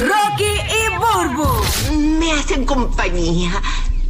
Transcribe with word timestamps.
Rocky 0.00 0.44
y 0.44 0.96
Burbu, 0.96 1.48
Me 2.18 2.32
hacen 2.32 2.64
compañía. 2.64 3.50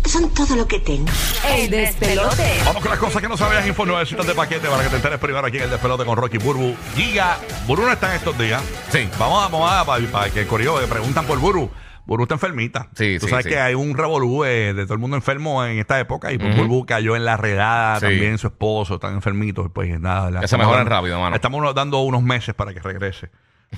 Son 0.05 0.31
todo 0.31 0.55
lo 0.57 0.67
que 0.67 0.79
tengo. 0.81 1.07
el 1.49 1.69
despelote. 1.71 2.61
Vamos 2.65 2.81
con 2.83 2.91
las 2.91 2.99
cosas 3.01 3.21
que 3.23 3.29
no 3.29 3.37
sabías. 3.37 3.67
Info 3.67 3.85
nuevecitas 3.87 4.27
de 4.27 4.35
paquete 4.35 4.69
para 4.69 4.83
que 4.85 4.89
te 4.89 4.97
enteres 4.97 5.19
primero 5.19 5.47
aquí 5.47 5.57
en 5.59 5.65
el 5.65 5.71
despelote 5.71 6.05
con 6.05 6.17
Rocky 6.17 6.39
Burbu. 6.39 6.75
Giga, 6.95 7.39
Burbu 7.67 7.83
no 7.87 7.93
está 7.93 8.11
en 8.11 8.17
estos 8.17 8.37
días. 8.39 8.63
Sí. 8.91 9.09
Vamos 9.19 9.45
a, 9.45 9.49
vamos 9.49 9.71
a, 9.71 9.85
para, 9.85 10.05
para 10.07 10.31
que 10.31 10.41
el 10.43 10.47
corrido 10.47 10.79
que 10.81 10.87
preguntan 10.87 11.25
por 11.27 11.39
Burbu. 11.39 11.71
Burbu 12.07 12.23
está 12.23 12.35
enfermita. 12.35 12.89
Sí, 12.97 13.19
Tú 13.19 13.27
sí, 13.27 13.31
sabes 13.31 13.45
sí. 13.45 13.51
que 13.51 13.59
hay 13.59 13.75
un 13.75 13.97
revolú 13.97 14.45
eh, 14.45 14.73
de 14.75 14.85
todo 14.85 14.95
el 14.95 15.01
mundo 15.01 15.17
enfermo 15.17 15.65
en 15.65 15.79
esta 15.81 15.99
época 15.99 16.33
y 16.33 16.39
pues 16.39 16.57
Burbu 16.57 16.87
cayó 16.87 17.17
en 17.17 17.25
la 17.25 17.37
redada, 17.37 17.97
Sí. 17.99 18.07
también 18.07 18.39
su 18.39 18.47
esposo 18.47 18.95
están 18.95 19.15
enfermitos. 19.15 19.69
Pues 19.73 19.99
nada. 20.01 20.31
le 20.31 20.41
Que 20.41 20.47
se 20.49 20.57
dando- 20.57 20.85
rápido, 20.85 21.21
mano. 21.21 21.35
Estamos 21.35 21.75
dando 21.75 21.99
unos 22.03 22.23
meses 22.23 22.55
para 22.55 22.73
que 22.73 22.79
regrese. 22.81 23.31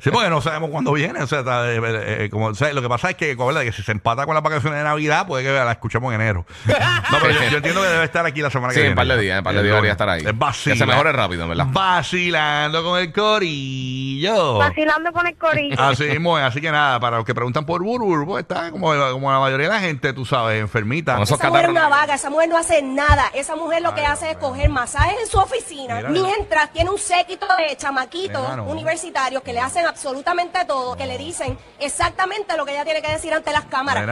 sí, 0.00 0.10
porque 0.10 0.30
no 0.30 0.40
sabemos 0.40 0.70
cuándo 0.70 0.92
viene. 0.92 1.22
O 1.22 1.26
sea, 1.26 1.40
está, 1.40 1.70
eh, 1.72 1.76
eh, 1.82 2.24
eh, 2.24 2.30
como, 2.30 2.46
o 2.46 2.54
sea, 2.54 2.72
lo 2.72 2.82
que 2.82 2.88
pasa 2.88 3.10
es 3.10 3.16
que, 3.16 3.34
¿verdad? 3.34 3.62
que 3.62 3.72
si 3.72 3.82
se 3.82 3.92
empata 3.92 4.24
con 4.26 4.34
las 4.34 4.42
vacaciones 4.42 4.78
de 4.78 4.84
Navidad, 4.84 5.26
puede 5.26 5.44
que 5.44 5.50
la 5.52 5.72
escuchemos 5.72 6.12
en 6.14 6.20
enero. 6.20 6.46
No, 7.08 7.18
pero 7.20 7.32
yo, 7.34 7.40
yo 7.50 7.56
entiendo 7.58 7.82
que 7.82 7.88
debe 7.88 8.04
estar 8.04 8.26
aquí 8.26 8.40
la 8.42 8.50
semana 8.50 8.72
Sí, 8.72 8.78
que 8.78 8.82
viene. 8.82 8.90
en 8.92 8.96
par 8.96 9.06
de 9.06 9.20
días, 9.22 9.38
en 9.38 9.44
par 9.44 9.54
de 9.54 9.62
días 9.62 9.72
debería 9.74 9.92
estar 9.92 10.08
ahí. 10.08 10.22
Es 10.26 10.36
vacila- 10.36 10.72
Que 10.74 10.78
se 10.80 10.86
mejore 10.86 11.12
rápido, 11.12 11.44
en 11.44 11.48
verdad. 11.50 11.66
Vacilando 11.68 12.82
con 12.82 12.98
el 12.98 13.12
corillo. 13.12 14.58
vacilando 14.58 15.12
con 15.12 15.24
el 15.26 15.36
corillo. 15.36 15.80
Así 15.80 16.02
mismo. 16.04 16.36
Así 16.36 16.60
que 16.60 16.72
nada, 16.72 16.98
para 16.98 17.18
los 17.18 17.24
que 17.26 17.32
preguntan 17.34 17.64
por 17.64 17.82
Buru, 17.84 18.06
Buru 18.06 18.26
pues, 18.26 18.42
está 18.42 18.72
como, 18.72 18.88
como 19.12 19.30
la 19.32 19.38
mayoría 19.38 19.68
de 19.68 19.74
la 19.74 19.80
gente, 19.80 20.12
tú 20.12 20.24
sabes, 20.26 20.60
enfermita. 20.60 21.12
Esa 21.22 21.36
mujer 21.36 21.36
es 21.36 21.40
catarros. 21.52 21.70
una 21.70 21.88
vaga, 21.88 22.14
esa 22.14 22.28
mujer 22.30 22.48
no 22.48 22.58
hace 22.58 22.82
nada. 22.82 23.26
Esa 23.34 23.54
mujer 23.54 23.82
lo 23.82 23.94
que 23.94 24.04
hace 24.04 24.32
es 24.32 24.36
coger 24.38 24.68
masajes 24.68 25.16
en 25.22 25.28
su 25.28 25.38
oficina, 25.38 25.96
Mira, 25.96 26.08
mientras 26.10 26.72
tiene 26.72 26.90
un 26.90 26.98
séquito 26.98 27.46
de 27.56 27.75
chamaquitos 27.76 28.58
universitarios 28.66 29.42
que 29.42 29.52
le 29.52 29.60
hacen 29.60 29.86
absolutamente 29.86 30.64
todo, 30.66 30.96
que 30.96 31.06
le 31.06 31.18
dicen 31.18 31.58
exactamente 31.78 32.56
lo 32.56 32.64
que 32.64 32.72
ella 32.72 32.84
tiene 32.84 33.02
que 33.02 33.10
decir 33.12 33.32
ante 33.34 33.52
las 33.52 33.66
cámaras. 33.66 34.02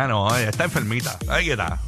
Está 0.49 0.65
enfermita. 0.65 1.19
Ahí 1.29 1.51
está, 1.51 1.79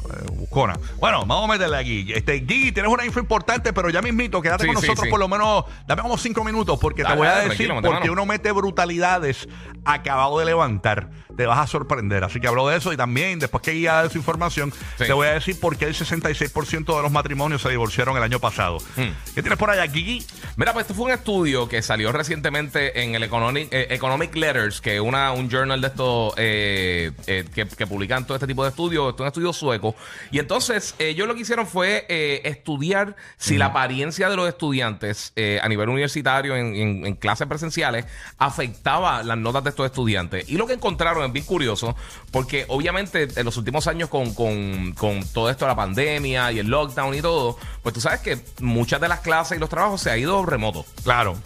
Bueno, 0.99 1.25
vamos 1.25 1.49
a 1.49 1.53
meterle 1.53 1.77
aquí. 1.77 2.11
Este, 2.13 2.39
Gigi, 2.39 2.71
tienes 2.71 2.91
una 2.91 3.05
info 3.05 3.19
importante, 3.19 3.73
pero 3.73 3.89
ya 3.89 4.01
mismito, 4.01 4.41
quédate 4.41 4.63
Sí, 4.63 4.67
con 4.67 4.75
nosotros 4.75 5.01
sí. 5.05 5.09
por 5.09 5.19
lo 5.19 5.27
menos, 5.27 5.65
dame 5.85 6.01
como 6.01 6.17
cinco 6.17 6.43
minutos, 6.43 6.79
porque 6.79 7.03
Dale, 7.03 7.15
te 7.15 7.19
voy 7.19 7.27
a 7.27 7.31
dale, 7.31 7.49
decir 7.49 7.69
porque 7.69 7.89
mano. 7.89 8.11
uno 8.13 8.25
mete 8.25 8.51
brutalidades 8.51 9.47
acabado 9.85 10.39
de 10.39 10.45
levantar. 10.45 11.09
Te 11.37 11.45
vas 11.45 11.59
a 11.59 11.67
sorprender. 11.67 12.23
Así 12.23 12.39
que 12.39 12.47
hablo 12.47 12.67
de 12.67 12.77
eso 12.77 12.91
y 12.91 12.97
también, 12.97 13.37
después 13.37 13.61
que 13.61 13.71
Guía 13.71 14.01
dé 14.01 14.09
su 14.09 14.17
información, 14.17 14.73
te 14.97 15.13
voy 15.13 15.27
a 15.27 15.33
decir 15.33 15.59
por 15.59 15.77
qué 15.77 15.85
el 15.85 15.93
66% 15.93 16.95
de 16.95 17.01
los 17.03 17.11
matrimonios 17.11 17.61
se 17.61 17.69
divorciaron 17.69 18.17
el 18.17 18.23
año 18.23 18.39
pasado. 18.39 18.79
Hmm. 18.95 19.09
¿Qué 19.35 19.41
tienes 19.43 19.59
por 19.59 19.69
allá, 19.69 19.87
Gigi? 19.91 20.25
Mira, 20.55 20.73
pues 20.73 20.85
esto 20.85 20.95
fue 20.95 21.05
un 21.05 21.11
estudio 21.11 21.69
que 21.69 21.83
salió 21.83 22.11
recientemente 22.11 23.03
en 23.03 23.13
el 23.13 23.21
Economic, 23.21 23.67
eh, 23.71 23.87
Economic 23.91 24.35
Letters, 24.35 24.81
que 24.81 24.99
una, 24.99 25.31
un 25.31 25.47
journal 25.49 25.79
de 25.79 25.87
estos 25.87 26.33
eh, 26.37 27.11
eh, 27.27 27.45
que, 27.53 27.67
que 27.67 27.85
publican 27.85 28.25
todo 28.25 28.35
este 28.35 28.47
tipo 28.47 28.63
de 28.63 28.69
estudios. 28.71 29.09
Esto 29.11 29.17
es 29.17 29.21
un 29.21 29.27
estudio 29.27 29.53
sueco. 29.53 29.95
Y 30.31 30.39
entonces, 30.47 30.95
eh, 30.97 31.09
ellos 31.09 31.27
lo 31.27 31.35
que 31.35 31.41
hicieron 31.41 31.67
fue 31.67 32.05
eh, 32.07 32.41
estudiar 32.45 33.17
si 33.37 33.57
la 33.57 33.65
apariencia 33.67 34.29
de 34.29 34.37
los 34.37 34.47
estudiantes 34.47 35.33
eh, 35.35 35.59
a 35.61 35.67
nivel 35.67 35.89
universitario 35.89 36.55
en, 36.55 36.73
en- 36.73 37.05
en 37.05 37.15
clases 37.15 37.47
presenciales 37.47 38.05
afectaba 38.37 39.23
las 39.23 39.37
notas 39.37 39.63
de 39.65 39.71
estos 39.71 39.85
estudiantes. 39.85 40.47
Y 40.49 40.55
lo 40.55 40.65
que 40.65 40.73
encontraron 40.73 41.25
es 41.25 41.33
bien 41.33 41.45
curioso, 41.45 41.95
porque 42.31 42.63
obviamente 42.69 43.27
en 43.35 43.43
los 43.45 43.57
últimos 43.57 43.87
años 43.87 44.07
con, 44.09 44.33
con- 44.33 44.93
con 44.93 45.21
todo 45.33 45.49
esto 45.49 45.65
de 45.65 45.69
la 45.71 45.75
pandemia 45.75 46.51
y 46.53 46.59
el 46.59 46.67
lockdown 46.67 47.13
y 47.13 47.21
todo, 47.21 47.57
pues 47.83 47.93
tú 47.93 47.99
sabes 47.99 48.21
que 48.21 48.39
muchas 48.61 49.01
de 49.01 49.09
las 49.09 49.19
clases 49.19 49.57
y 49.57 49.59
los 49.59 49.69
trabajos 49.69 49.99
se 50.01 50.09
ha 50.11 50.17
ido 50.17 50.45
remoto. 50.45 50.85
Claro. 51.03 51.37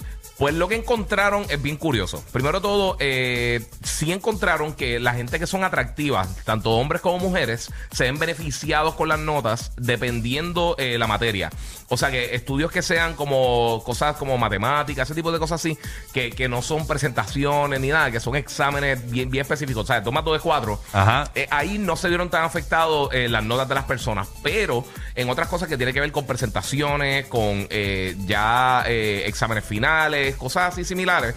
Pues 0.41 0.55
lo 0.55 0.67
que 0.67 0.73
encontraron 0.73 1.45
es 1.49 1.61
bien 1.61 1.77
curioso. 1.77 2.23
Primero 2.31 2.61
todo, 2.61 2.97
eh, 2.99 3.63
sí 3.83 4.11
encontraron 4.11 4.73
que 4.73 4.99
la 4.99 5.13
gente 5.13 5.37
que 5.37 5.45
son 5.45 5.63
atractivas, 5.63 6.35
tanto 6.45 6.71
hombres 6.71 6.99
como 6.99 7.19
mujeres, 7.19 7.71
se 7.91 8.05
ven 8.05 8.17
beneficiados 8.17 8.95
con 8.95 9.07
las 9.07 9.19
notas 9.19 9.71
dependiendo 9.77 10.73
eh, 10.79 10.97
la 10.97 11.05
materia. 11.05 11.51
O 11.89 11.97
sea 11.97 12.09
que 12.09 12.33
estudios 12.33 12.71
que 12.71 12.81
sean 12.81 13.13
como 13.13 13.83
cosas 13.85 14.15
como 14.15 14.35
matemáticas, 14.39 15.07
ese 15.07 15.13
tipo 15.13 15.31
de 15.31 15.37
cosas 15.37 15.61
así, 15.61 15.77
que, 16.11 16.31
que 16.31 16.49
no 16.49 16.63
son 16.63 16.87
presentaciones 16.87 17.79
ni 17.79 17.89
nada, 17.89 18.09
que 18.09 18.19
son 18.19 18.35
exámenes 18.35 19.11
bien, 19.11 19.29
bien 19.29 19.43
específicos. 19.43 19.83
O 19.83 19.87
sea, 19.87 20.01
toma 20.01 20.23
dos 20.23 20.33
de 20.33 20.39
cuatro. 20.39 20.81
Ajá. 20.91 21.29
Eh, 21.35 21.47
ahí 21.51 21.77
no 21.77 21.95
se 21.95 22.07
vieron 22.07 22.31
tan 22.31 22.45
afectados 22.45 23.13
eh, 23.13 23.29
las 23.29 23.43
notas 23.43 23.69
de 23.69 23.75
las 23.75 23.83
personas, 23.83 24.27
pero 24.41 24.85
en 25.15 25.29
otras 25.29 25.47
cosas 25.47 25.67
que 25.67 25.77
tienen 25.77 25.93
que 25.93 25.99
ver 25.99 26.11
con 26.11 26.25
presentaciones, 26.25 27.27
con 27.27 27.67
eh, 27.69 28.15
ya 28.25 28.83
eh, 28.87 29.23
exámenes 29.25 29.65
finales, 29.65 30.30
cosas 30.35 30.73
así 30.73 30.85
similares. 30.85 31.35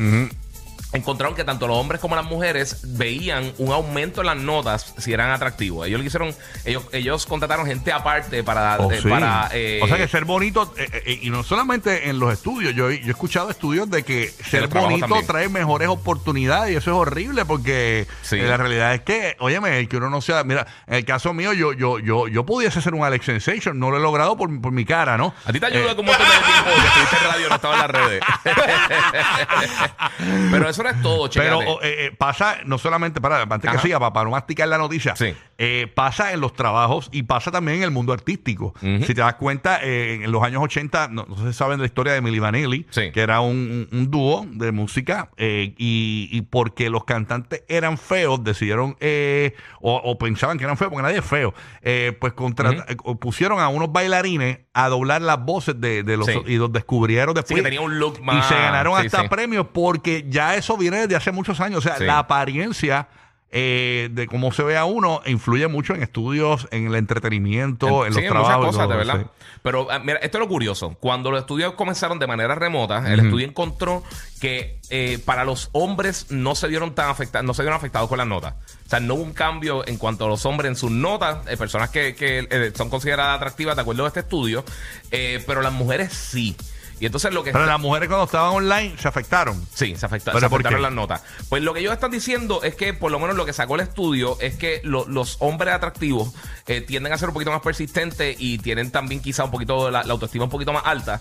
Encontraron 0.95 1.35
que 1.35 1.45
tanto 1.45 1.67
los 1.69 1.77
hombres 1.77 2.01
como 2.01 2.17
las 2.17 2.25
mujeres 2.25 2.81
veían 2.85 3.53
un 3.59 3.73
aumento 3.73 4.23
en 4.23 4.27
las 4.29 4.37
notas 4.39 4.95
si 4.97 5.13
eran 5.13 5.31
atractivos. 5.31 5.87
Ellos 5.87 6.01
lo 6.01 6.07
hicieron, 6.07 6.35
ellos, 6.65 6.85
ellos 6.93 7.27
contrataron 7.27 7.67
gente 7.67 7.93
aparte 7.93 8.43
para, 8.43 8.79
Oh, 8.79 8.91
eh, 8.91 9.01
sí. 9.03 9.09
para 9.09 9.51
eh, 9.53 9.81
o 9.83 9.89
sea 9.89 9.97
que 9.97 10.09
ser 10.09 10.25
bonito, 10.25 10.73
eh, 10.79 10.89
eh, 11.05 11.19
y 11.23 11.31
no 11.31 11.43
solamente 11.43 12.09
en 12.09 12.19
los 12.19 12.33
estudios, 12.33 12.75
yo, 12.75 12.91
yo 12.91 13.09
he 13.09 13.11
escuchado 13.11 13.51
estudios 13.51 13.91
de 13.91 14.03
que 14.05 14.29
ser 14.29 14.69
bonito 14.69 15.07
también. 15.07 15.27
trae 15.27 15.49
mejores 15.49 15.89
oportunidades 15.89 16.73
y 16.73 16.77
eso 16.77 16.91
es 16.93 16.97
horrible 16.97 17.45
porque 17.45 18.07
Sí. 18.23 18.37
eh, 18.37 18.45
la 18.45 18.57
realidad 18.57 18.95
es 18.95 19.01
que, 19.03 19.37
óyeme, 19.41 19.79
el 19.81 19.89
que 19.89 19.97
uno 19.97 20.11
no 20.11 20.21
sea, 20.21 20.45
mira, 20.45 20.67
en 20.87 20.95
el 20.95 21.05
caso 21.05 21.33
mío 21.35 21.53
yo 21.53 21.73
yo 21.73 21.99
yo 21.99 22.29
yo 22.29 22.47
pudiese 22.47 22.81
ser 22.81 22.95
un 22.95 23.05
Alex 23.05 23.27
Sensation, 23.27 23.79
no 23.79 23.91
lo 23.91 23.97
he 23.97 24.01
logrado 24.01 24.37
por, 24.37 24.61
por 24.61 24.73
mi 24.73 24.85
cara, 24.85 25.17
¿no? 25.19 25.35
A 25.45 25.53
ti 25.53 25.59
te 25.61 25.67
ayuda 25.67 25.93
Eh, 25.93 25.97
con 25.97 26.01
un 26.01 26.07
montón 26.07 26.27
de 26.27 26.33
tiempo 26.35 26.71
que 26.81 26.87
estuviste 26.87 27.17
en 27.17 27.25
radio, 27.33 27.49
no 27.49 27.55
estaba 27.57 27.75
en 27.75 27.81
las 27.81 27.91
redes. 27.91 28.23
Pero 30.51 30.69
eso 30.69 30.84
no 30.85 30.91
es 30.91 31.03
todo, 31.03 31.29
Pero 31.35 31.59
chécate. 31.61 31.71
o, 31.71 31.83
eh, 31.83 32.07
eh, 32.07 32.13
pasa 32.17 32.59
no 32.65 32.79
solamente, 32.79 33.21
para, 33.21 33.43
antes 33.43 33.71
que 33.71 33.79
siga, 33.79 33.99
para, 33.99 34.13
para 34.13 34.25
no 34.25 34.31
masticar 34.31 34.69
la 34.69 34.79
noticia, 34.79 35.17
Sí. 35.17 35.35
Eh, 35.59 35.87
pasa 35.95 36.33
en 36.33 36.41
los 36.41 36.53
trabajos 36.55 37.09
y 37.13 37.23
pasa 37.25 37.51
también 37.51 37.79
en 37.79 37.85
el 37.85 37.91
mundo 37.91 38.13
artístico. 38.13 38.75
Si 38.81 39.15
te 39.15 39.21
das 39.21 39.35
cuenta, 39.35 39.79
eh, 39.83 40.21
en 40.25 40.33
los 40.33 40.43
años 40.43 40.63
80, 40.63 41.09
no, 41.09 41.27
no 41.29 41.37
sé 41.37 41.49
si 41.53 41.53
saben 41.59 41.79
la 41.81 41.87
historia 41.87 42.13
de 42.13 42.21
Milli 42.21 42.39
Vanilli, 42.41 42.87
Sí. 42.91 43.11
que 43.13 43.21
era 43.21 43.41
un, 43.41 43.89
un- 43.93 43.99
un 43.99 44.11
dúo 44.11 44.47
de 44.51 44.73
música, 44.73 45.31
eh, 45.37 45.75
y, 45.79 46.29
y 46.33 46.43
porque 46.43 46.91
los 46.91 47.05
cantantes 47.05 47.63
eran 47.69 47.99
feos, 47.99 48.43
decidieron, 48.43 48.97
eh, 49.01 49.55
o, 49.81 49.95
o 49.97 50.19
pensaban 50.19 50.59
que 50.59 50.65
eran 50.65 50.77
feos, 50.77 50.91
porque 50.91 51.03
nadie 51.03 51.19
es 51.19 51.25
feo, 51.25 51.55
eh, 51.83 52.17
pues 52.21 52.33
contra- 52.33 52.85
pusieron 53.21 53.61
a 53.61 53.69
unos 53.69 53.93
bailarines 53.93 54.59
a 54.73 54.89
doblar 54.89 55.23
las 55.23 55.45
voces 55.45 55.81
de, 55.81 56.03
de 56.03 56.17
los 56.17 56.27
Sí. 56.27 56.33
y 56.47 56.57
los 56.57 56.73
descubrieron 56.73 57.35
después. 57.35 57.55
que 57.57 57.63
tenía 57.63 57.81
un 57.81 57.99
look 57.99 58.19
Y 58.21 58.43
se 58.43 58.55
ganaron 58.55 58.97
hasta 58.99 59.29
premios 59.29 59.67
porque 59.73 60.25
ya 60.29 60.57
eso 60.57 60.77
viene 60.77 60.99
desde 61.03 61.15
hace 61.17 61.31
muchos 61.33 61.61
años. 61.61 61.79
O 61.79 61.81
sea, 61.83 61.99
la 62.01 62.19
apariencia 62.19 63.09
eh, 63.57 64.09
de 64.11 64.27
cómo 64.27 64.51
se 64.51 64.65
ve 64.65 64.77
a 64.77 64.85
uno 64.85 65.23
influye 65.27 65.69
mucho 65.69 65.95
en 65.95 66.03
estudios, 66.03 66.67
en 66.73 66.89
el 66.89 66.97
entretenimiento, 66.97 68.05
en, 68.05 68.13
sí, 68.13 68.19
los 68.19 68.25
en 68.25 68.31
trabajos. 68.31 68.59
muchas 68.59 68.67
cosas, 68.67 68.83
todo, 68.83 68.93
de 68.93 68.97
verdad. 68.97 69.21
sí. 69.21 69.45
Pero 69.63 69.91
ah, 69.91 69.99
mira, 70.01 70.19
esto 70.19 70.37
es 70.37 70.41
lo 70.41 70.49
curioso. 70.49 70.97
Cuando 71.01 71.31
los 71.31 71.41
estudios 71.41 71.73
comenzaron 71.73 72.19
de 72.19 72.27
manera 72.27 72.55
remota, 72.55 73.11
el 73.11 73.21
estudio 73.21 73.47
encontró 73.47 74.03
que 74.39 74.79
eh, 74.91 75.19
para 75.25 75.45
los 75.45 75.71
hombres 75.73 76.27
no 76.31 76.55
se 76.55 76.69
vieron 76.69 76.95
tan 76.95 77.09
afectados, 77.09 77.47
no 77.47 77.55
se 77.55 77.63
vieron 77.63 77.77
afectados 77.77 78.09
con 78.09 78.19
las 78.19 78.27
notas. 78.27 78.55
O 78.85 78.91
sea, 78.91 79.01
no 79.01 79.15
hubo 79.15 79.23
un 79.23 79.33
cambio 79.33 79.87
en 79.87 79.97
cuanto 79.97 80.27
a 80.27 80.29
los 80.29 80.45
hombres 80.45 80.69
en 80.69 80.77
sus 80.77 80.91
notas, 80.91 81.47
eh, 81.47 81.57
personas 81.57 81.89
que, 81.89 82.15
que, 82.15 82.47
eh, 82.51 82.73
son 82.75 82.91
consideradas 82.91 83.37
atractivas 83.37 83.77
de 83.77 83.83
acuerdo 83.83 84.05
a 84.05 84.09
este 84.09 84.21
estudio, 84.21 84.65
eh, 85.11 85.43
pero 85.47 85.63
las 85.63 85.73
mujeres 85.73 86.13
sí. 86.13 86.57
Y 87.01 87.07
entonces 87.07 87.33
lo 87.33 87.43
que 87.43 87.53
Pero 87.53 87.67
las 87.67 87.81
mujeres 87.81 88.09
cuando 88.09 88.25
estaban 88.25 88.53
online 88.55 88.95
se 88.99 89.09
afectaron. 89.09 89.61
Sí, 89.75 89.97
se, 89.97 90.07
afecta, 90.07 90.33
¿Pero 90.33 90.47
se 90.47 90.51
por 90.51 90.61
afectaron 90.61 90.83
las 90.83 90.93
notas. 90.93 91.23
Pues 91.49 91.63
lo 91.63 91.75
que 91.75 91.81
ellos 91.81 91.93
están 91.93 92.11
diciendo 92.11 92.63
es 92.63 92.75
que, 92.77 92.95
por 92.95 93.11
lo 93.11 93.19
menos 93.19 93.37
lo 93.37 93.45
que 93.45 93.53
sacó 93.53 93.75
el 93.75 93.81
estudio, 93.83 94.37
es 94.41 94.55
que 94.57 94.81
lo- 94.85 95.07
los 95.09 95.37
hombres 95.41 95.75
atractivos 95.75 96.33
eh, 96.67 96.81
tienden 96.81 97.13
a 97.13 97.19
ser 97.19 97.29
un 97.29 97.35
poquito 97.35 97.51
más 97.51 97.61
persistentes 97.63 98.37
y 98.39 98.59
tienen 98.59 98.91
también 98.91 99.21
quizá 99.21 99.45
un 99.45 99.51
poquito 99.51 99.91
la, 99.91 100.03
la 100.05 100.13
autoestima 100.13 100.45
un 100.45 100.51
poquito 100.51 100.73
más 100.73 100.83
alta. 100.87 101.19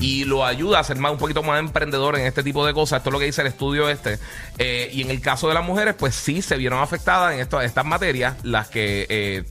Y 0.00 0.24
lo 0.24 0.44
ayuda 0.44 0.80
a 0.80 0.84
ser 0.84 0.96
más 0.98 1.12
un 1.12 1.18
poquito 1.18 1.42
más 1.42 1.58
emprendedor 1.60 2.16
en 2.18 2.26
este 2.26 2.42
tipo 2.42 2.66
de 2.66 2.74
cosas. 2.74 2.98
Esto 2.98 3.10
es 3.10 3.12
lo 3.12 3.18
que 3.18 3.26
dice 3.26 3.40
el 3.42 3.46
estudio 3.46 3.88
este. 3.88 4.18
Eh, 4.58 4.90
y 4.92 5.02
en 5.02 5.10
el 5.10 5.20
caso 5.20 5.48
de 5.48 5.54
las 5.54 5.64
mujeres, 5.64 5.94
pues 5.98 6.14
sí 6.14 6.42
se 6.42 6.56
vieron 6.56 6.80
afectadas 6.80 7.34
en 7.34 7.40
esto- 7.40 7.60
estas 7.60 7.84
materias, 7.84 8.36
las 8.42 8.68
que 8.68 9.06
eh, 9.08 9.44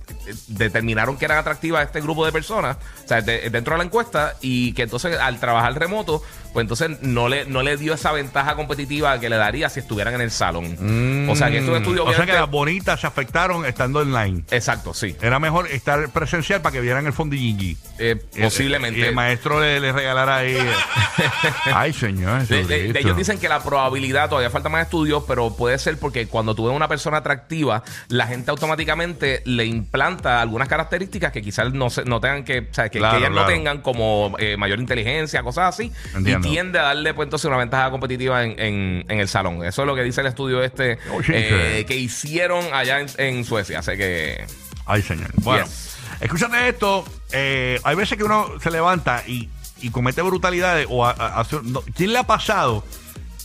determinaron 0.48 1.18
que 1.18 1.26
eran 1.26 1.38
atractivas 1.38 1.82
a 1.82 1.84
este 1.84 2.02
grupo 2.02 2.26
de 2.26 2.32
personas, 2.32 2.78
o 3.04 3.08
sea, 3.08 3.22
de- 3.22 3.50
dentro 3.50 3.74
de 3.74 3.80
la 3.80 3.84
encuesta, 3.84 4.36
y 4.42 4.74
que 4.74 4.84
entonces 4.84 5.18
al 5.20 5.40
trabajar 5.40 5.78
remoto, 5.78 6.22
pues 6.54 6.64
entonces 6.64 7.02
no 7.02 7.30
le, 7.30 7.46
no 7.46 7.62
le 7.64 7.78
dio 7.78 7.94
esa 7.94 8.12
ventaja 8.12 8.56
competitiva 8.56 9.20
que 9.20 9.30
le 9.30 9.38
daría 9.38 9.70
si 9.70 9.80
estuvieran 9.80 10.14
en 10.16 10.22
el 10.22 10.32
salón. 10.32 11.28
O 11.30 11.36
sea 11.36 11.50
que 11.50 11.60
estos 11.60 11.78
estudios 11.78 12.06
Mm. 12.06 12.10
O 12.10 12.14
sea 12.14 12.26
que 12.26 12.34
las 12.34 12.50
bonitas 12.50 13.00
se 13.00 13.08
afectaron 13.08 13.66
estando 13.66 14.00
online. 14.00 14.44
Exacto, 14.52 14.94
sí. 14.94 15.16
Era 15.22 15.40
mejor 15.40 15.68
estar 15.68 16.10
presencial 16.10 16.62
para 16.62 16.74
que 16.74 16.82
vieran 16.82 17.06
el 17.06 17.14
fondillingui. 17.14 17.78
Eh, 18.00 18.16
posiblemente. 18.42 19.00
Y 19.00 19.04
el 19.04 19.16
maestro 19.16 19.60
le, 19.62 19.80
le 19.80 19.92
regalara 19.92 20.38
ahí. 20.38 20.58
Ay, 21.74 21.94
señor. 21.94 22.48
De- 22.48 22.56
de- 22.58 22.64
de- 22.64 22.68
Jesucristo. 22.76 23.00
ellos 23.00 23.18
dicen 23.18 23.40
que 23.40 23.50
la 23.50 23.62
probabilidad, 23.64 24.30
todavía 24.30 24.50
falta 24.50 24.70
más 24.70 24.84
estudios, 24.84 25.24
pero 25.28 25.56
puede 25.56 25.78
ser 25.80 25.98
porque 25.98 26.28
cuando 26.28 26.56
tú 26.56 26.66
ves 26.68 26.76
una 26.76 26.88
persona 26.88 27.18
atractiva, 27.18 27.84
la 28.08 28.28
gente 28.28 28.52
automáticamente 28.52 29.42
le 29.46 29.66
implanta 29.66 30.42
algunas 30.42 30.68
características 30.68 31.32
que 31.32 31.42
quizás 31.42 31.72
no, 31.74 31.90
se- 31.90 32.06
no 32.06 32.20
tengan 32.20 32.44
que, 32.44 32.60
o 32.60 32.74
sea, 32.74 32.90
que, 32.90 33.00
Claro, 33.00 33.14
que 33.18 33.20
ellas 33.20 33.32
claro. 33.32 33.48
no 33.48 33.54
tengan 33.54 33.82
como 33.82 34.36
eh, 34.40 34.58
mayor 34.58 34.80
inteligencia, 34.80 35.44
cosas 35.44 35.76
así, 35.76 35.92
Entiendo. 36.16 36.41
Tiende 36.42 36.80
a 36.80 36.84
darle 36.84 37.14
pues 37.14 37.26
entonces 37.28 37.46
una 37.46 37.58
ventaja 37.58 37.90
competitiva 37.92 38.44
en, 38.44 38.60
en- 38.60 39.06
en 39.10 39.20
el 39.20 39.28
salón. 39.28 39.64
Eso 39.66 39.82
es 39.84 39.88
lo 39.88 39.96
que 39.96 40.04
dice 40.04 40.22
el 40.22 40.28
estudio 40.28 40.64
este 40.64 40.98
Oh, 41.14 41.22
sí, 41.24 41.32
eh, 41.36 41.76
sí. 41.80 41.86
que 41.86 41.96
hicieron 41.96 42.66
allá 42.74 43.00
en, 43.00 43.08
en 43.18 43.46
Suecia. 43.46 43.80
Así 43.80 43.98
que 43.98 44.46
Ay, 44.86 45.02
señor. 45.02 45.30
Bueno, 45.36 45.66
Yes. 45.66 45.96
escúchate 46.22 46.68
esto. 46.70 47.06
eh, 47.32 47.80
hay 47.84 47.96
veces 47.96 48.18
que 48.18 48.24
uno 48.24 48.50
se 48.62 48.72
levanta 48.72 49.24
y, 49.28 49.50
y 49.82 49.90
comete 49.92 50.22
brutalidades. 50.22 50.88
O 50.90 51.06
a- 51.06 51.12
a- 51.12 51.46
no, 51.64 51.82
¿Quién 51.96 52.12
le 52.14 52.20
ha 52.20 52.24
pasado 52.24 52.84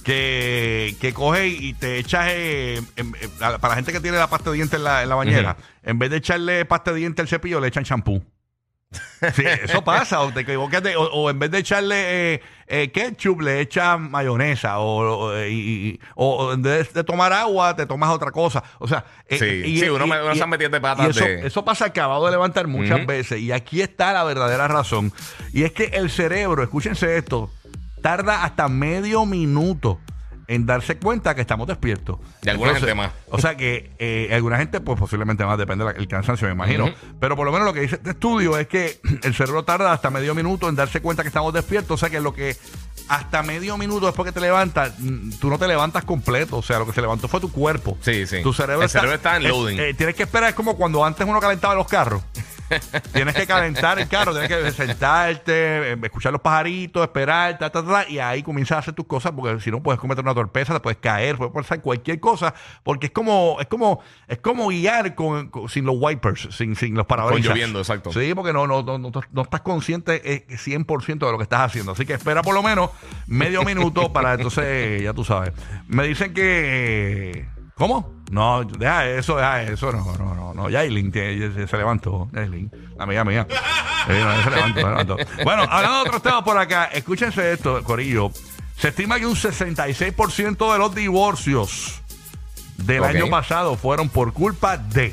que, 0.02 0.94
que 1.00 1.12
coge 1.12 1.48
y 1.48 1.74
te 1.74 1.98
echas, 1.98 2.26
eh, 2.30 2.80
para 3.40 3.58
la 3.70 3.74
gente 3.74 3.92
que 3.92 4.00
tiene 4.00 4.18
la 4.18 4.28
pasta 4.30 4.50
de 4.50 4.56
dientes 4.56 4.78
en 4.78 4.84
la, 4.84 5.02
en 5.02 5.08
la 5.08 5.14
bañera, 5.16 5.56
en 5.82 5.98
vez 5.98 6.10
de 6.10 6.18
echarle 6.18 6.64
pasta 6.64 6.92
de 6.92 6.98
dientes 7.00 7.22
al 7.22 7.28
cepillo, 7.28 7.60
le 7.60 7.68
echan 7.68 7.84
champú? 7.84 8.22
Sí, 9.34 9.42
eso 9.64 9.82
pasa, 9.82 10.20
o 10.20 10.32
te 10.32 10.40
equivocas, 10.40 10.82
de- 10.82 10.96
o, 10.96 11.02
o 11.04 11.30
en 11.30 11.38
vez 11.38 11.50
de 11.50 11.58
echarle 11.58 12.34
eh, 12.34 12.40
eh, 12.68 12.90
ketchup, 12.92 13.40
le 13.40 13.60
echas 13.60 13.98
mayonesa, 13.98 14.78
o, 14.78 15.26
o, 15.28 15.38
y- 15.44 15.50
y- 15.94 16.00
o- 16.14 16.52
en 16.52 16.62
vez 16.62 16.92
de 16.92 17.02
tomar 17.04 17.32
agua, 17.32 17.74
te 17.74 17.86
tomas 17.86 18.10
otra 18.10 18.30
cosa. 18.30 18.62
O 18.78 18.86
sea, 18.86 19.04
eh, 19.28 19.38
Sí, 19.38 19.78
sí, 19.80 19.88
uno 19.88 20.06
me- 20.06 20.22
uno 20.22 20.34
se 20.34 20.46
metiendo 20.46 20.76
de 20.76 20.80
patas 20.80 21.06
y 21.06 21.10
eso, 21.10 21.24
de- 21.24 21.46
eso 21.46 21.64
pasa 21.64 21.86
acabado 21.86 22.24
de 22.26 22.32
levantar 22.32 22.66
muchas 22.66 23.04
veces, 23.06 23.40
y 23.40 23.52
aquí 23.52 23.80
está 23.80 24.12
la 24.12 24.24
verdadera 24.24 24.68
razón. 24.68 25.12
Y 25.52 25.62
es 25.64 25.72
que 25.72 25.84
el 25.84 26.10
cerebro, 26.10 26.62
escúchense 26.62 27.16
esto, 27.16 27.50
tarda 28.02 28.44
hasta 28.44 28.68
medio 28.68 29.24
minuto 29.26 29.98
en 30.48 30.64
darse 30.66 30.96
cuenta 30.98 31.34
que 31.34 31.40
estamos 31.40 31.66
despiertos. 31.66 32.18
De 32.42 32.50
alguna 32.50 32.74
gente 32.74 32.94
más. 32.94 33.10
O 33.30 33.38
sea 33.38 33.56
que 33.56 33.90
eh, 33.98 34.30
alguna 34.32 34.58
gente, 34.58 34.80
pues 34.80 34.98
posiblemente 34.98 35.44
más, 35.44 35.58
depende 35.58 35.84
del 35.84 36.06
cansancio, 36.08 36.46
me 36.46 36.54
imagino. 36.54 36.90
Pero 37.20 37.34
por 37.36 37.44
lo 37.46 37.52
menos 37.52 37.66
lo 37.66 37.72
que 37.74 37.80
dice 37.80 37.96
este 37.96 38.10
estudio 38.10 38.56
es 38.58 38.66
que 38.68 39.00
el 39.22 39.34
cerebro 39.34 39.64
tarda 39.64 39.92
hasta 39.92 40.10
medio 40.10 40.34
minuto 40.34 40.68
en 40.68 40.76
darse 40.76 41.00
cuenta 41.00 41.22
que 41.22 41.28
estamos 41.28 41.52
despiertos. 41.52 41.90
O 41.94 41.96
sea 41.98 42.10
que 42.10 42.20
lo 42.20 42.32
que 42.32 42.56
hasta 43.08 43.42
medio 43.42 43.76
minuto 43.78 44.06
después 44.06 44.26
que 44.26 44.32
te 44.32 44.40
levantas, 44.40 44.92
mm, 44.98 45.32
tú 45.40 45.48
no 45.50 45.58
te 45.58 45.66
levantas 45.68 46.04
completo. 46.04 46.56
O 46.58 46.62
sea, 46.62 46.78
lo 46.78 46.86
que 46.86 46.92
se 46.92 47.00
levantó 47.00 47.28
fue 47.28 47.40
tu 47.40 47.50
cuerpo. 47.50 47.96
Sí, 48.00 48.26
sí. 48.26 48.42
Tu 48.42 48.52
cerebro 48.52 48.82
El 48.82 48.88
cerebro 48.88 49.14
está 49.16 49.36
en 49.36 49.42
es- 49.44 49.48
loading. 49.50 49.78
eh, 49.80 49.94
tienes 49.94 50.14
que 50.14 50.24
esperar, 50.24 50.50
es 50.50 50.54
como 50.54 50.76
cuando 50.76 51.04
antes 51.04 51.26
uno 51.26 51.40
calentaba 51.40 51.74
los 51.74 51.86
carros. 51.88 52.22
Tienes 53.12 53.34
que 53.34 53.46
calentar 53.46 53.98
el 53.98 54.08
carro, 54.08 54.32
tienes 54.32 54.48
que 54.48 54.70
sentarte, 54.72 55.92
eh, 55.92 55.96
escuchar 56.02 56.32
los 56.32 56.40
pajaritos, 56.40 57.02
esperar, 57.02 57.58
ta, 57.58 57.70
ta, 57.70 57.84
ta, 57.84 58.08
y 58.08 58.18
ahí 58.18 58.42
comienzas 58.42 58.76
a 58.76 58.78
hacer 58.80 58.94
tus 58.94 59.06
cosas, 59.06 59.32
porque 59.32 59.60
si 59.60 59.70
no 59.70 59.82
puedes 59.82 60.00
cometer 60.00 60.24
una 60.24 60.34
torpeza, 60.34 60.74
te 60.74 60.80
puedes 60.80 60.98
caer, 60.98 61.36
puedes 61.36 61.52
pasar 61.52 61.80
cualquier 61.80 62.20
cosa, 62.20 62.54
porque 62.82 63.06
es 63.06 63.12
como, 63.12 63.56
es 63.60 63.66
como, 63.66 64.00
es 64.28 64.38
como 64.38 64.68
guiar 64.68 65.14
con, 65.14 65.48
con- 65.48 65.68
sin 65.68 65.84
los 65.84 65.96
wipers, 65.98 66.48
sin, 66.50 66.76
sin 66.76 66.94
los 66.94 67.06
parabrisas. 67.06 67.46
Con 67.46 67.54
lloviendo, 67.56 67.78
exacto. 67.78 68.12
Sí, 68.12 68.32
porque 68.34 68.52
no, 68.52 68.66
no, 68.66 68.82
no, 68.82 68.98
no, 68.98 69.10
no 69.32 69.42
estás 69.42 69.60
consciente 69.60 70.20
eh, 70.24 70.46
100% 70.48 71.18
de 71.26 71.32
lo 71.32 71.36
que 71.38 71.44
estás 71.44 71.60
haciendo. 71.60 71.92
Así 71.92 72.04
que 72.06 72.14
espera 72.14 72.42
por 72.42 72.54
lo 72.54 72.62
menos 72.62 72.90
medio 73.26 73.62
minuto 73.62 74.12
para 74.12 74.34
entonces, 74.34 75.02
ya 75.02 75.12
tú 75.12 75.24
sabes. 75.24 75.52
Me 75.88 76.06
dicen 76.06 76.34
que... 76.34 77.46
¿Cómo? 77.76 78.10
No, 78.30 78.64
deja 78.64 79.06
eso, 79.06 79.36
deja 79.36 79.62
eso. 79.64 79.92
No, 79.92 80.16
no, 80.16 80.34
no. 80.34 80.54
no. 80.54 80.70
Yailin 80.70 81.12
se, 81.12 81.66
se 81.68 81.76
levantó. 81.76 82.26
Yailin, 82.32 82.70
la 82.96 83.04
amiga 83.04 83.22
mía. 83.24 83.46
Eh, 84.08 84.24
no, 84.24 84.42
se 84.44 84.50
levantó, 84.50 84.80
se 84.80 84.86
levantó. 84.86 85.16
Bueno, 85.44 85.62
hablando 85.68 85.96
de 85.96 86.08
otros 86.08 86.22
temas 86.22 86.42
por 86.42 86.56
acá, 86.56 86.86
escúchense 86.86 87.52
esto, 87.52 87.84
Corillo. 87.84 88.30
Se 88.78 88.88
estima 88.88 89.18
que 89.18 89.26
un 89.26 89.34
66% 89.36 90.72
de 90.72 90.78
los 90.78 90.94
divorcios 90.94 92.00
del 92.78 93.00
Ok. 93.00 93.06
año 93.08 93.28
pasado 93.28 93.76
fueron 93.76 94.08
por 94.08 94.32
culpa 94.32 94.78
de... 94.78 95.10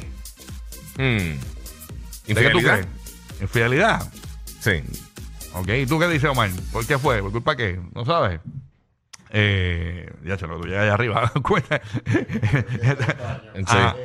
Hmm. 0.96 0.98
¿De 0.98 1.38
qué 2.28 2.34
tú 2.34 2.60
¿Infidelidad? 2.60 2.74
crees? 2.80 2.88
¿Infidelidad? 3.42 4.12
Sí. 4.62 4.84
Ok, 5.54 5.68
¿y 5.70 5.86
tú 5.86 6.00
qué 6.00 6.08
dices, 6.08 6.30
Omar? 6.30 6.50
¿Por 6.72 6.86
qué 6.86 6.98
fue? 6.98 7.22
¿Por 7.22 7.32
culpa 7.34 7.56
de 7.56 7.58
qué? 7.58 7.82
¿No 7.94 8.06
sabes? 8.06 8.40
Eh, 9.36 10.10
ya 10.24 10.38
se 10.38 10.46
lo 10.48 10.60
tuyo 10.62 10.80
allá 10.80 10.94
arriba. 10.94 11.32
Ah, 13.68 13.96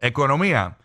economía. 0.00 0.76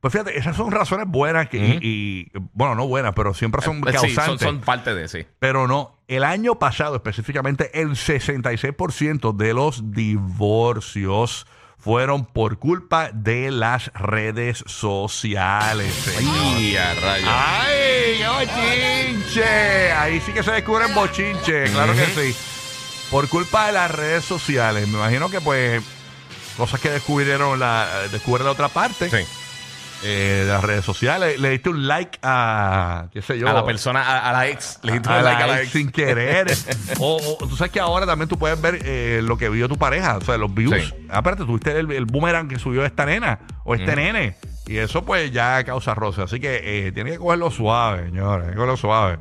Pues 0.00 0.12
fíjate, 0.12 0.36
esas 0.36 0.56
son 0.56 0.72
razones 0.72 1.06
buenas 1.06 1.48
que, 1.48 1.58
y, 1.58 1.78
y, 1.80 2.32
bueno, 2.54 2.74
no 2.74 2.88
buenas, 2.88 3.12
pero 3.14 3.34
siempre 3.34 3.62
son 3.62 3.76
Eh, 3.86 3.92
sí, 3.92 3.92
causantes. 4.14 4.24
son, 4.24 4.38
son 4.38 4.60
parte 4.60 4.94
de 4.94 5.06
sí. 5.06 5.24
Pero 5.38 5.68
no, 5.68 5.98
el 6.08 6.24
año 6.24 6.58
pasado 6.58 6.96
específicamente 6.96 7.70
el 7.80 7.90
66% 7.90 9.36
de 9.36 9.54
los 9.54 9.92
divorcios 9.92 11.46
fueron 11.78 12.24
por 12.26 12.58
culpa 12.58 13.10
de 13.12 13.52
las 13.52 13.92
redes 13.94 14.64
sociales. 14.66 15.92
señor. 15.94 16.60
Y 16.60 16.76
a 16.76 16.94
rayos. 16.94 17.28
¡Ay, 17.30 18.18
qué 18.18 18.28
bochinche! 18.28 19.92
Ahí 19.92 20.20
sí 20.20 20.32
que 20.32 20.42
se 20.42 20.50
descubren 20.52 20.92
bochinche, 20.94 21.64
claro 21.72 21.92
que 21.92 22.06
sí. 22.06 22.36
Por 23.12 23.28
culpa 23.28 23.66
de 23.66 23.72
las 23.72 23.90
redes 23.90 24.24
sociales. 24.24 24.88
Me 24.88 24.94
imagino 24.98 25.28
que 25.30 25.40
pues 25.40 25.80
cosas 26.56 26.80
que 26.80 26.90
descubrieron 26.90 27.60
la, 27.60 27.86
descubre 28.10 28.42
la 28.42 28.50
otra 28.50 28.68
parte 28.68 29.08
Sí. 29.10 29.24
eh, 30.02 30.44
de 30.46 30.50
las 30.52 30.64
redes 30.64 30.82
sociales. 30.84 31.38
Le 31.38 31.50
diste 31.50 31.68
un 31.68 31.86
like 31.86 32.18
a, 32.22 33.08
qué 33.12 33.20
sé 33.20 33.38
yo. 33.38 33.48
A 33.48 33.52
la 33.52 33.66
persona, 33.66 34.02
a, 34.02 34.30
a 34.30 34.32
la 34.32 34.48
ex. 34.48 34.78
Le 34.82 34.92
diste 34.94 35.10
a 35.10 35.18
un 35.18 35.24
like 35.24 35.42
a 35.42 35.46
la 35.46 35.56
ex 35.60 35.64
ex. 35.64 35.72
sin 35.72 35.90
querer. 35.92 36.50
o, 37.00 37.36
o 37.38 37.46
tú 37.46 37.54
sabes 37.54 37.70
que 37.70 37.80
ahora 37.80 38.06
también 38.06 38.30
tú 38.30 38.38
puedes 38.38 38.58
ver 38.60 38.80
eh, 38.82 39.20
lo 39.22 39.36
que 39.36 39.50
vio 39.50 39.68
tu 39.68 39.76
pareja, 39.76 40.16
o 40.16 40.22
sea, 40.22 40.38
los 40.38 40.52
views. 40.54 40.74
Sí. 40.74 41.06
Aparte, 41.10 41.44
tuviste 41.44 41.78
el, 41.78 41.92
el 41.92 42.06
boomerang 42.06 42.48
que 42.48 42.58
subió 42.58 42.82
esta 42.84 43.04
nena 43.04 43.40
o 43.64 43.74
este 43.74 43.94
nene. 43.94 44.36
Y 44.66 44.78
eso 44.78 45.04
pues 45.04 45.30
ya 45.32 45.62
causa 45.64 45.92
roce. 45.94 46.22
Así 46.22 46.40
que 46.40 46.86
eh, 46.86 46.92
tiene 46.92 47.10
que 47.10 47.18
cogerlo 47.18 47.50
suave, 47.50 48.04
señores. 48.06 48.48
Que 48.48 48.54
cogerlo 48.54 48.76
suave. 48.78 49.18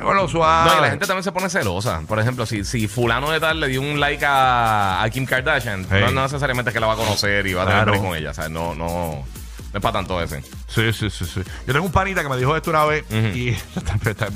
Cogerlo 0.00 0.28
suave. 0.28 0.70
No, 0.70 0.78
y 0.78 0.82
la 0.82 0.90
gente 0.90 1.06
también 1.06 1.24
se 1.24 1.32
pone 1.32 1.48
celosa. 1.50 2.02
Por 2.06 2.18
ejemplo, 2.20 2.46
si, 2.46 2.64
si 2.64 2.86
fulano 2.88 3.30
de 3.30 3.40
tal 3.40 3.60
le 3.60 3.68
dio 3.68 3.80
un 3.80 3.98
like 4.00 4.24
a, 4.26 5.02
a 5.02 5.10
Kim 5.10 5.26
Kardashian, 5.26 5.86
Hey. 5.90 6.02
no, 6.06 6.12
no 6.12 6.22
necesariamente 6.22 6.70
es 6.70 6.74
que 6.74 6.80
la 6.80 6.86
va 6.86 6.92
a 6.94 6.96
conocer 6.96 7.46
y 7.46 7.54
va 7.54 7.62
a 7.62 7.66
tener 7.66 7.84
Claro. 7.84 8.00
con 8.02 8.16
ella. 8.16 8.30
O 8.30 8.34
sea, 8.34 8.48
no, 8.48 8.74
no, 8.74 9.24
no 9.72 9.74
es 9.74 9.80
para 9.82 9.92
tanto 9.94 10.20
ese. 10.22 10.42
Sí, 10.68 10.92
sí, 10.92 11.10
sí, 11.10 11.24
sí. 11.24 11.42
Yo 11.66 11.72
tengo 11.72 11.84
un 11.86 11.92
panita 11.92 12.22
que 12.22 12.28
me 12.28 12.36
dijo 12.36 12.56
esto 12.56 12.70
una 12.70 12.84
vez 12.84 13.04
y 13.10 13.48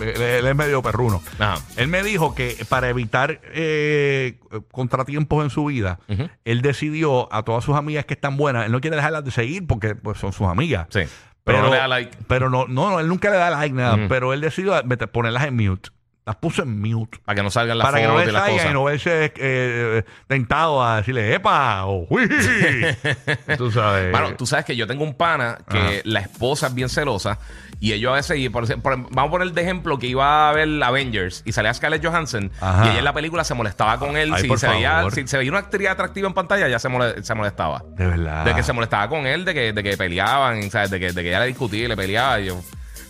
él 0.01 0.47
es 0.47 0.55
medio 0.57 0.83
perruno. 0.83 1.23
Ajá. 1.39 1.61
Él 1.77 1.89
me 1.89 2.03
dijo 2.03 2.35
que 2.35 2.65
para 2.69 2.89
evitar 2.89 3.41
eh, 3.53 4.39
contratiempos 4.71 5.45
en 5.45 5.51
su 5.51 5.65
vida, 5.67 5.99
él 6.45 6.63
decidió 6.63 7.33
a 7.33 7.43
todas 7.45 7.65
sus 7.65 7.77
amigas 7.77 8.05
que 8.05 8.15
están 8.15 8.37
buenas, 8.37 8.67
él 8.67 8.73
no 8.73 8.81
quiere 8.81 8.97
dejarlas 8.97 9.25
de 9.25 9.31
seguir 9.31 9.67
porque 9.67 9.95
pues, 9.95 10.19
son 10.19 10.33
sus 10.33 10.47
amigas. 10.49 10.87
Sí. 10.91 11.01
Pero, 11.45 11.63
no 11.63 11.71
le 11.71 11.77
da 11.77 11.89
like. 11.89 12.17
Pero 12.29 12.49
no, 12.51 12.67
no, 12.69 12.91
no, 12.91 13.01
él 13.01 13.09
nunca 13.09 13.31
le 13.31 13.37
da 13.37 13.51
like 13.51 13.75
nada, 13.75 13.97
Ujú. 13.97 14.09
pero 14.09 14.33
él 14.33 14.41
decidió 14.41 14.81
meter- 14.85 15.09
ponerlas 15.11 15.45
en 15.45 15.57
mute. 15.57 15.91
Las 16.25 16.37
puso 16.37 16.62
en 16.62 16.81
mute. 16.81 17.19
Para 17.25 17.35
que 17.35 17.43
no 17.43 17.50
salgan 17.50 17.79
las 17.79 17.85
para 17.87 17.99
que 17.99 18.05
no 18.07 18.11
fotos 18.12 18.26
le 18.26 18.31
y 18.31 18.33
las 18.33 18.43
salgan 18.43 18.59
cosas. 18.59 18.73
no 18.75 18.85
verse 18.85 19.33
eh, 19.37 20.05
tentado 20.29 20.81
a 20.85 20.99
decirle, 20.99 21.35
¡epa! 21.35 21.85
o 21.87 22.07
¡Uy! 22.09 22.29
Tú 23.59 23.71
sabes. 23.73 24.11
Bueno, 24.12 24.37
tú 24.37 24.47
sabes 24.47 24.64
que 24.64 24.76
yo 24.76 24.87
tengo 24.87 25.02
un 25.05 25.14
pana 25.14 25.59
que 25.69 25.79
Ajá. 25.79 25.91
la 26.05 26.21
esposa 26.21 26.69
es 26.69 26.75
bien 26.75 26.88
celosa 26.88 27.38
y 27.81 27.93
ellos 27.93 28.12
a 28.12 28.14
veces, 28.14 28.38
y 28.38 28.49
por, 28.49 28.67
por- 28.81 28.97
vamos 29.11 29.29
a 29.29 29.31
poner 29.31 29.50
de 29.52 29.62
ejemplo 29.62 29.99
que 29.99 30.07
iba 30.07 30.49
a 30.49 30.52
ver 30.52 30.69
Avengers 30.83 31.43
y 31.45 31.50
salía 31.50 31.75
Scarlett 31.75 32.05
Johansson 32.05 32.52
Ajá. 32.61 32.87
y 32.87 32.88
ella 32.91 32.99
en 33.00 33.05
la 33.05 33.12
película 33.12 33.43
se 33.43 33.55
molestaba 33.55 33.99
con 33.99 34.17
él. 34.17 34.33
Ay, 34.33 34.43
si, 34.43 34.49
por 34.49 34.61
se 34.61 34.69
veía, 34.69 34.93
favor. 34.99 35.14
si 35.14 35.26
se 35.26 35.38
veía 35.38 35.50
una 35.50 35.59
actriz 35.61 35.88
atractiva 35.88 36.29
en 36.29 36.35
pantalla, 36.35 36.69
ya 36.69 36.79
se, 36.79 36.88
mole- 36.88 37.21
se 37.23 37.35
molestaba. 37.35 37.83
de 37.97 38.07
verdad. 38.07 38.45
De 38.45 38.55
que 38.55 38.62
se 38.62 38.73
molestaba 38.73 39.09
con 39.09 39.26
él, 39.26 39.45
de 39.45 39.55
que, 39.55 39.73
de 39.73 39.83
que 39.83 39.97
peleaban, 39.97 40.71
¿sabes? 40.71 40.91
De 40.91 41.00
que, 41.00 41.12
de 41.12 41.21
que 41.23 41.29
ella 41.31 41.41
le 41.41 41.47
discutía 41.47 41.85
y 41.85 41.88
le 41.88 41.97
peleaba. 41.97 42.38
Y 42.38 42.47
yo, 42.47 42.61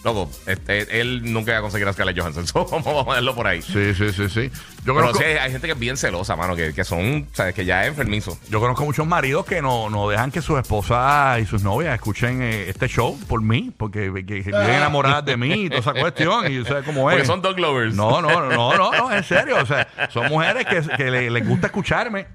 loco, 0.04 0.30
este, 0.46 1.00
él 1.00 1.32
nunca 1.32 1.52
iba 1.52 1.58
a 1.58 1.62
conseguir 1.62 1.88
a 1.88 1.92
Scarlett 1.92 2.18
Johansson. 2.18 2.46
So, 2.52 2.66
vamos 2.66 3.02
a 3.02 3.04
ponerlo 3.04 3.34
por 3.34 3.46
ahí. 3.46 3.62
Sí, 3.62 3.94
sí, 3.94 4.12
sí, 4.12 4.28
sí. 4.28 4.50
Yo 4.84 4.94
Pero 4.94 5.06
conozco, 5.06 5.18
sí, 5.20 5.24
hay 5.24 5.52
gente 5.52 5.68
que 5.68 5.74
es 5.74 5.78
bien 5.78 5.96
celosa, 5.96 6.34
mano, 6.34 6.56
que, 6.56 6.74
que 6.74 6.82
son, 6.82 7.28
¿sabes? 7.32 7.54
Que 7.54 7.64
ya 7.64 7.82
es 7.82 7.88
enfermizo. 7.90 8.36
yo 8.50 8.58
conozco 8.58 8.84
muchos 8.84 9.06
maridos 9.06 9.46
que 9.46 9.62
no, 9.62 9.88
no 9.90 10.08
dejan 10.08 10.32
que 10.32 10.42
sus 10.42 10.58
esposas 10.58 11.38
y 11.40 11.46
sus 11.46 11.62
novias 11.62 11.94
escuchen 11.94 12.42
eh, 12.42 12.68
este 12.68 12.88
show 12.88 13.16
por 13.28 13.40
mí, 13.42 13.70
porque 13.76 14.10
que, 14.12 14.26
que 14.26 14.40
viven 14.50 14.70
enamoradas 14.70 15.24
de 15.24 15.36
mí 15.36 15.66
y 15.66 15.68
toda 15.68 15.80
esa 15.82 15.92
cuestión. 15.94 16.50
Y 16.50 16.56
yo 16.56 16.64
sé 16.64 16.82
cómo 16.84 17.08
es. 17.10 17.14
Porque 17.14 17.26
son 17.26 17.40
dog 17.42 17.60
lovers. 17.60 17.94
No, 17.94 18.20
no, 18.20 18.28
no, 18.30 18.50
no, 18.50 18.74
no, 18.76 18.90
no, 18.90 19.12
en 19.12 19.22
serio. 19.22 19.58
O 19.62 19.66
sea, 19.66 19.86
son 20.10 20.26
mujeres 20.28 20.66
que, 20.66 20.80
que 20.96 21.10
le- 21.12 21.30
les 21.30 21.46
gusta 21.46 21.68
escucharme. 21.68 22.26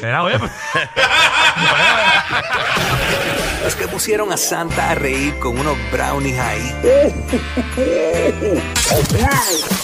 Mira, 0.00 0.22
oye, 0.22 0.38
pues- 0.38 0.52
Los 3.62 3.74
que 3.76 3.86
pusieron 3.88 4.32
a 4.32 4.38
Santa 4.38 4.90
a 4.90 4.94
reír 4.94 5.38
con 5.38 5.58
unos 5.58 5.76
brownies 5.92 6.38
ahí. 6.38 6.74